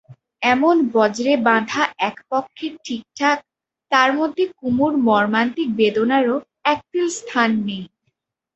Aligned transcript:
এমন 0.43 0.75
বজ্রে-বাঁধা 0.93 1.83
একপক্ষের 2.09 2.73
ঠিকঠাক, 2.85 3.37
তার 3.91 4.09
মধ্যে 4.19 4.43
কুমুর 4.59 4.93
মর্মান্তিক 5.07 5.67
বেদনারও 5.79 6.35
এক 6.65 6.79
তিল 6.89 7.07
স্থান 7.19 7.49
নেই। 7.67 7.83